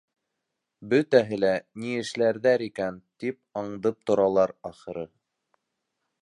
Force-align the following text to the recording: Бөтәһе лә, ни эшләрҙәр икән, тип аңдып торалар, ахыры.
Бөтәһе 0.93 1.37
лә, 1.43 1.51
ни 1.83 1.91
эшләрҙәр 2.05 2.63
икән, 2.69 2.97
тип 3.25 3.39
аңдып 3.63 4.01
торалар, 4.11 4.55
ахыры. 4.71 5.05